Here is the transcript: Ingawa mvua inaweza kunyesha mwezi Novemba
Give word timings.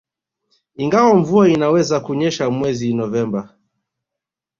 Ingawa 0.77 1.15
mvua 1.15 1.49
inaweza 1.49 1.99
kunyesha 1.99 2.49
mwezi 2.49 2.93
Novemba 2.93 3.57